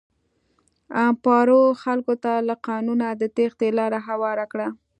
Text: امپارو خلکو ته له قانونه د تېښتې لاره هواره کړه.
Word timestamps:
امپارو 1.05 1.61
خلکو 1.83 2.13
ته 2.23 2.33
له 2.47 2.55
قانونه 2.67 3.05
د 3.21 3.23
تېښتې 3.35 3.69
لاره 3.79 3.99
هواره 4.07 4.45
کړه. 4.51 4.67